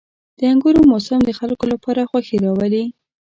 [0.37, 2.83] •د انګورو موسم د خلکو لپاره خوښي راولي.